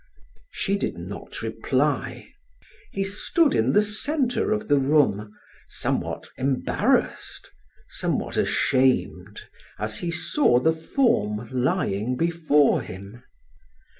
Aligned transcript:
She 0.49 0.79
did 0.79 0.97
not 0.97 1.43
reply. 1.43 2.33
He 2.91 3.03
stood 3.03 3.53
in 3.53 3.73
the 3.73 3.83
center 3.83 4.51
of 4.51 4.67
the 4.67 4.79
room, 4.79 5.37
somewhat 5.69 6.27
embarrassed, 6.39 7.51
somewhat 7.87 8.35
ashamed, 8.35 9.41
as 9.77 9.99
he 9.99 10.09
saw 10.09 10.57
the 10.59 10.73
form 10.73 11.47
lying 11.53 12.17
before 12.17 12.81
him. 12.81 13.21